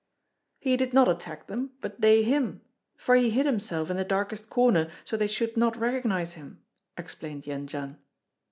[0.57, 2.61] "He did not attack them, but they him;
[2.97, 6.63] for he hid himself in the darkest corner, so they should not recognize him,"
[6.97, 7.99] explained Jendzian.